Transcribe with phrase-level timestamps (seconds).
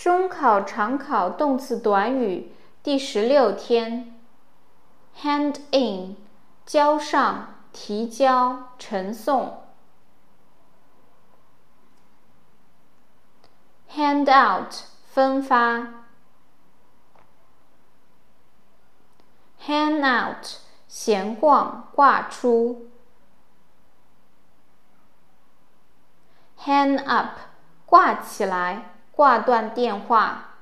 [0.00, 2.50] 中考常考动词短语
[2.82, 4.18] 第十六天
[5.20, 6.16] ，hand in，
[6.64, 9.62] 交上、提交、呈送。
[13.92, 14.72] ；hand out，
[15.04, 16.06] 分发。
[19.62, 20.46] ；hang out，
[20.88, 22.88] 闲逛、挂出。
[26.58, 27.36] ；hang up，
[27.84, 28.99] 挂起来。
[29.20, 30.54] 挂断电话。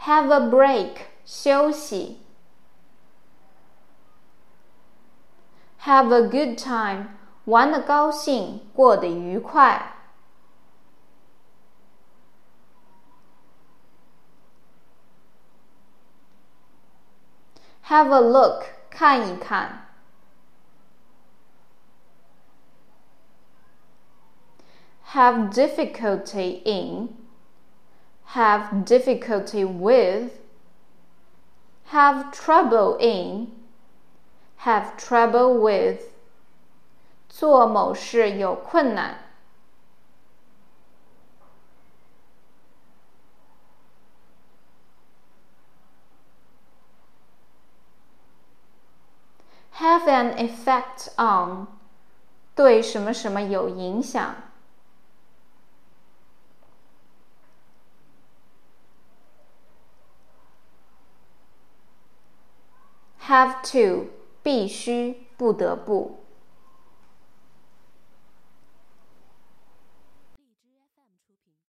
[0.00, 2.20] Have a break，休息。
[5.82, 7.06] Have a good time，
[7.46, 9.94] 玩的高兴，过得愉快。
[17.86, 19.89] Have a look，看一看。
[25.13, 27.09] have difficulty in,
[28.25, 30.31] have difficulty with,
[31.85, 33.51] have trouble in,
[34.57, 36.01] have trouble with，
[37.29, 39.19] 做某事有困难。
[49.77, 51.67] have an effect on，
[52.55, 54.35] 对什么什么有影响。
[63.30, 64.06] Have to
[64.42, 66.18] 必须不得不。